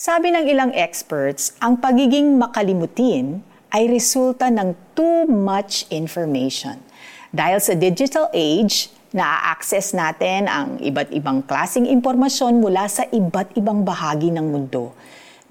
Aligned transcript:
Sabi 0.00 0.32
ng 0.32 0.48
ilang 0.48 0.72
experts, 0.72 1.52
ang 1.60 1.76
pagiging 1.76 2.40
makalimutin 2.40 3.44
ay 3.68 3.84
resulta 3.84 4.48
ng 4.48 4.72
too 4.96 5.28
much 5.28 5.84
information. 5.92 6.80
Dahil 7.28 7.60
sa 7.60 7.76
digital 7.76 8.32
age, 8.32 8.88
na-access 9.12 9.92
natin 9.92 10.48
ang 10.48 10.80
iba't 10.80 11.12
ibang 11.12 11.44
klasing 11.44 11.84
impormasyon 11.84 12.64
mula 12.64 12.88
sa 12.88 13.04
iba't 13.12 13.52
ibang 13.60 13.84
bahagi 13.84 14.32
ng 14.32 14.48
mundo. 14.48 14.96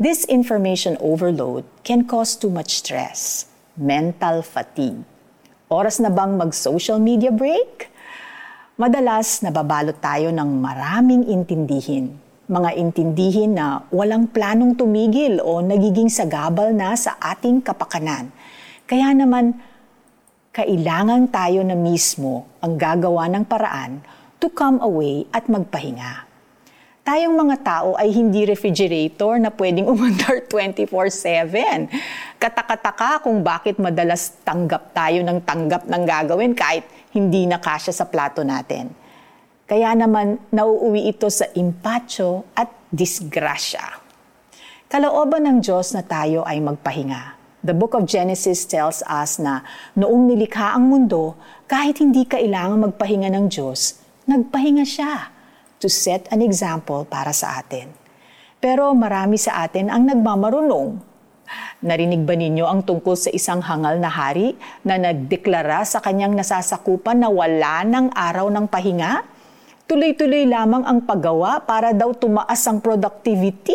This 0.02 0.26
information 0.26 0.98
overload 0.98 1.62
can 1.86 2.10
cause 2.10 2.34
too 2.34 2.50
much 2.50 2.82
stress, 2.82 3.46
mental 3.78 4.42
fatigue. 4.42 5.06
Oras 5.70 6.02
na 6.02 6.10
bang 6.10 6.42
mag-social 6.42 6.98
media 6.98 7.30
break? 7.30 7.86
Madalas 8.82 9.46
nababalot 9.46 10.02
tayo 10.02 10.34
ng 10.34 10.50
maraming 10.58 11.30
intindihin 11.30 12.29
mga 12.50 12.82
intindihin 12.82 13.54
na 13.54 13.86
walang 13.94 14.26
planong 14.26 14.74
tumigil 14.74 15.38
o 15.38 15.62
nagiging 15.62 16.10
sagabal 16.10 16.74
na 16.74 16.98
sa 16.98 17.14
ating 17.22 17.62
kapakanan. 17.62 18.34
Kaya 18.90 19.14
naman, 19.14 19.54
kailangan 20.50 21.30
tayo 21.30 21.62
na 21.62 21.78
mismo 21.78 22.50
ang 22.58 22.74
gagawa 22.74 23.30
ng 23.30 23.46
paraan 23.46 24.02
to 24.42 24.50
come 24.50 24.82
away 24.82 25.30
at 25.30 25.46
magpahinga. 25.46 26.26
Tayong 27.06 27.38
mga 27.38 27.58
tao 27.62 27.94
ay 28.02 28.10
hindi 28.18 28.50
refrigerator 28.50 29.38
na 29.38 29.54
pwedeng 29.54 29.86
umandar 29.86 30.42
24-7. 30.50 31.86
Katakataka 32.42 33.30
kung 33.30 33.46
bakit 33.46 33.78
madalas 33.78 34.42
tanggap 34.42 34.90
tayo 34.90 35.22
ng 35.22 35.38
tanggap 35.46 35.86
ng 35.86 36.02
gagawin 36.02 36.58
kahit 36.58 36.82
hindi 37.14 37.46
na 37.46 37.62
kasya 37.62 37.94
sa 37.94 38.10
plato 38.10 38.42
natin. 38.42 38.90
Kaya 39.70 39.94
naman 39.94 40.42
nauuwi 40.50 41.14
ito 41.14 41.30
sa 41.30 41.46
impatyo 41.54 42.42
at 42.58 42.74
disgrasya. 42.90 44.02
Kalooban 44.90 45.46
ng 45.46 45.58
Diyos 45.62 45.94
na 45.94 46.02
tayo 46.02 46.42
ay 46.42 46.58
magpahinga. 46.58 47.38
The 47.62 47.78
book 47.78 47.94
of 47.94 48.10
Genesis 48.10 48.66
tells 48.66 49.06
us 49.06 49.38
na 49.38 49.62
noong 49.94 50.26
nilikha 50.26 50.74
ang 50.74 50.90
mundo, 50.90 51.38
kahit 51.70 52.02
hindi 52.02 52.26
kailangan 52.26 52.82
magpahinga 52.90 53.30
ng 53.30 53.46
Diyos, 53.46 54.02
nagpahinga 54.26 54.90
siya 54.90 55.30
to 55.78 55.86
set 55.86 56.26
an 56.34 56.42
example 56.42 57.06
para 57.06 57.30
sa 57.30 57.62
atin. 57.62 57.94
Pero 58.58 58.90
marami 58.98 59.38
sa 59.38 59.62
atin 59.62 59.94
ang 59.94 60.02
nagmamarunong. 60.02 60.98
Narinig 61.86 62.26
ba 62.26 62.34
ninyo 62.34 62.66
ang 62.66 62.82
tungkol 62.90 63.14
sa 63.14 63.30
isang 63.30 63.62
hangal 63.62 64.02
na 64.02 64.10
hari 64.10 64.58
na 64.82 64.98
nagdeklara 64.98 65.86
sa 65.86 66.02
kanyang 66.02 66.34
nasasakupan 66.34 67.22
na 67.22 67.30
wala 67.30 67.86
ng 67.86 68.10
araw 68.18 68.50
ng 68.50 68.66
pahinga? 68.66 69.38
Tuloy-tuloy 69.90 70.46
lamang 70.46 70.86
ang 70.86 71.02
paggawa 71.02 71.66
para 71.66 71.98
daw 71.98 72.14
tumaas 72.14 72.62
ang 72.70 72.78
productivity. 72.78 73.74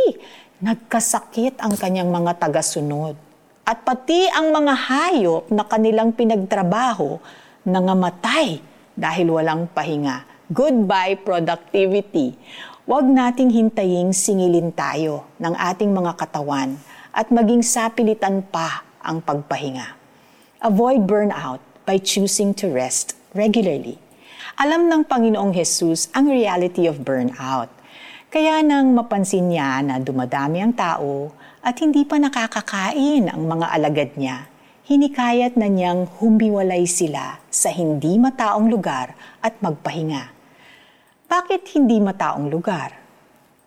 Nagkasakit 0.62 1.58
ang 1.58 1.74
kanyang 1.74 2.06
mga 2.06 2.38
tagasunod. 2.38 3.18
At 3.66 3.82
pati 3.82 4.30
ang 4.30 4.54
mga 4.54 4.74
hayop 4.78 5.50
na 5.50 5.66
kanilang 5.66 6.14
pinagtrabaho 6.14 7.18
nangamatay 7.66 8.62
dahil 8.94 9.26
walang 9.34 9.66
pahinga. 9.66 10.22
Goodbye 10.54 11.18
productivity. 11.18 12.38
Huwag 12.86 13.10
nating 13.10 13.50
hintaying 13.50 14.14
singilin 14.14 14.70
tayo 14.70 15.26
ng 15.42 15.58
ating 15.58 15.90
mga 15.90 16.14
katawan 16.14 16.78
at 17.10 17.26
maging 17.34 17.66
sapilitan 17.66 18.46
pa 18.54 18.86
ang 19.02 19.18
pagpahinga. 19.18 19.98
Avoid 20.62 21.10
burnout 21.10 21.58
by 21.82 21.98
choosing 21.98 22.54
to 22.54 22.70
rest 22.70 23.18
regularly. 23.34 24.03
Alam 24.54 24.86
ng 24.86 25.02
Panginoong 25.02 25.50
Jesus 25.50 26.06
ang 26.14 26.30
reality 26.30 26.86
of 26.86 27.02
burnout. 27.02 27.66
Kaya 28.30 28.62
nang 28.62 28.94
mapansin 28.94 29.50
niya 29.50 29.82
na 29.82 29.98
dumadami 29.98 30.62
ang 30.62 30.70
tao 30.70 31.34
at 31.58 31.74
hindi 31.82 32.06
pa 32.06 32.22
nakakakain 32.22 33.34
ang 33.34 33.42
mga 33.50 33.66
alagad 33.74 34.10
niya, 34.14 34.46
hinikayat 34.86 35.58
na 35.58 35.66
niyang 35.66 36.06
humbiwalay 36.22 36.86
sila 36.86 37.42
sa 37.50 37.74
hindi 37.74 38.14
mataong 38.14 38.70
lugar 38.70 39.18
at 39.42 39.58
magpahinga. 39.58 40.30
Bakit 41.26 41.74
hindi 41.74 41.98
mataong 41.98 42.46
lugar? 42.46 42.94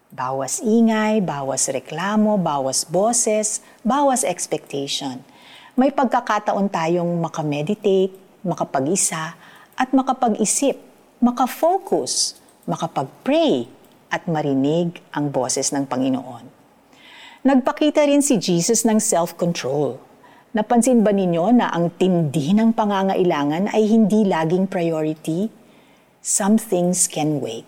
Bawas 0.08 0.64
ingay, 0.64 1.20
bawas 1.20 1.68
reklamo, 1.68 2.40
bawas 2.40 2.88
boses, 2.88 3.60
bawas 3.84 4.24
expectation. 4.24 5.20
May 5.76 5.92
pagkakataon 5.92 6.72
tayong 6.72 7.12
makameditate, 7.20 8.16
makapag-isa, 8.48 9.36
at 9.78 9.94
makapag-isip, 9.94 10.82
makafocus, 11.22 12.42
makapag-pray, 12.66 13.70
at 14.08 14.26
marinig 14.26 15.04
ang 15.12 15.30
boses 15.30 15.76
ng 15.76 15.86
Panginoon. 15.86 16.46
Nagpakita 17.44 18.04
rin 18.08 18.24
si 18.24 18.40
Jesus 18.40 18.88
ng 18.88 19.00
self-control. 19.00 20.00
Napansin 20.56 21.04
ba 21.04 21.12
ninyo 21.14 21.54
na 21.54 21.70
ang 21.70 21.94
tindi 21.94 22.56
ng 22.56 22.74
pangangailangan 22.74 23.72
ay 23.72 23.84
hindi 23.86 24.26
laging 24.26 24.66
priority? 24.66 25.52
Some 26.24 26.58
things 26.58 27.06
can 27.06 27.44
wait. 27.44 27.68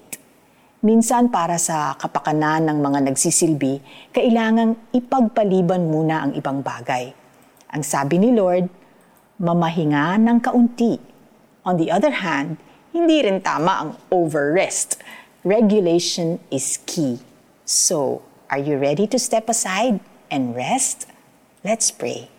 Minsan 0.80 1.28
para 1.28 1.60
sa 1.60 1.92
kapakanan 2.00 2.72
ng 2.72 2.80
mga 2.80 3.00
nagsisilbi, 3.12 3.84
kailangang 4.16 4.80
ipagpaliban 4.96 5.92
muna 5.92 6.24
ang 6.24 6.32
ibang 6.40 6.64
bagay. 6.64 7.12
Ang 7.76 7.84
sabi 7.84 8.16
ni 8.16 8.32
Lord, 8.32 8.72
mamahinga 9.44 10.16
ng 10.24 10.40
kaunti 10.40 11.19
On 11.68 11.76
the 11.76 11.92
other 11.92 12.24
hand, 12.24 12.56
hindi 12.96 13.20
rin 13.20 13.44
tama 13.44 13.84
ang 13.84 13.92
over-rest. 14.10 14.96
Regulation 15.44 16.40
is 16.48 16.80
key. 16.88 17.20
So, 17.68 18.24
are 18.48 18.58
you 18.58 18.80
ready 18.80 19.06
to 19.12 19.20
step 19.20 19.52
aside 19.52 20.00
and 20.32 20.56
rest? 20.56 21.06
Let's 21.62 21.92
pray. 21.92 22.32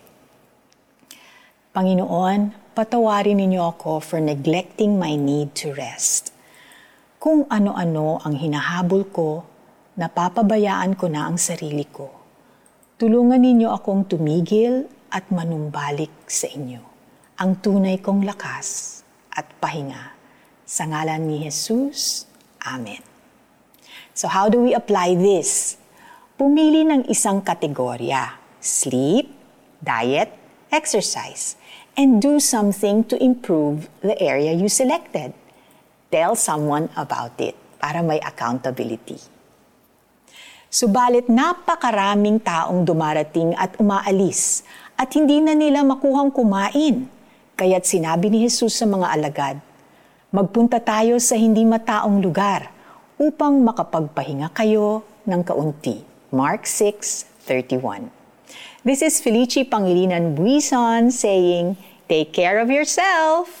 Panginoon, 1.71 2.51
patawarin 2.73 3.39
ninyo 3.39 3.61
ako 3.61 4.01
for 4.01 4.17
neglecting 4.17 4.97
my 4.97 5.13
need 5.13 5.53
to 5.53 5.71
rest. 5.71 6.33
Kung 7.21 7.45
ano-ano 7.45 8.19
ang 8.25 8.35
hinahabol 8.35 9.05
ko, 9.13 9.45
napapabayaan 10.01 10.97
ko 10.97 11.05
na 11.07 11.29
ang 11.29 11.37
sarili 11.37 11.85
ko. 11.85 12.09
Tulungan 12.97 13.39
ninyo 13.39 13.69
akong 13.69 14.09
tumigil 14.09 14.89
at 15.13 15.29
manumbalik 15.29 16.11
sa 16.25 16.49
inyo, 16.49 16.81
ang 17.37 17.61
tunay 17.61 18.01
kong 18.01 18.25
lakas 18.25 18.90
at 19.41 19.49
pahinga. 19.57 20.13
Sa 20.69 20.85
ngalan 20.85 21.25
ni 21.25 21.49
Jesus, 21.49 22.29
Amen. 22.61 23.01
So 24.13 24.29
how 24.29 24.53
do 24.53 24.61
we 24.61 24.77
apply 24.77 25.17
this? 25.17 25.81
Pumili 26.37 26.85
ng 26.85 27.09
isang 27.09 27.41
kategorya, 27.41 28.37
sleep, 28.61 29.33
diet, 29.81 30.29
exercise, 30.69 31.57
and 31.97 32.21
do 32.21 32.37
something 32.37 33.01
to 33.09 33.17
improve 33.17 33.89
the 34.05 34.13
area 34.21 34.53
you 34.53 34.69
selected. 34.69 35.33
Tell 36.13 36.37
someone 36.37 36.93
about 36.93 37.33
it 37.41 37.57
para 37.81 38.05
may 38.05 38.21
accountability. 38.21 39.17
Subalit 40.71 41.27
napakaraming 41.27 42.39
taong 42.39 42.87
dumarating 42.87 43.51
at 43.59 43.75
umaalis 43.75 44.63
at 44.95 45.11
hindi 45.11 45.43
na 45.43 45.51
nila 45.51 45.83
makuhang 45.83 46.31
kumain 46.31 47.09
Kaya't 47.61 47.85
sinabi 47.85 48.33
ni 48.33 48.49
Jesus 48.49 48.73
sa 48.73 48.89
mga 48.89 49.05
alagad, 49.13 49.61
Magpunta 50.33 50.81
tayo 50.81 51.21
sa 51.21 51.37
hindi 51.37 51.61
mataong 51.61 52.17
lugar 52.17 52.73
upang 53.21 53.61
makapagpahinga 53.61 54.49
kayo 54.49 55.05
ng 55.29 55.45
kaunti. 55.45 56.01
Mark 56.33 56.65
6:31. 56.65 58.09
This 58.81 59.05
is 59.05 59.21
Felici 59.21 59.61
Pangilinan 59.61 60.33
Buison 60.33 61.13
saying, 61.13 61.77
Take 62.09 62.33
care 62.33 62.57
of 62.57 62.73
yourself. 62.73 63.60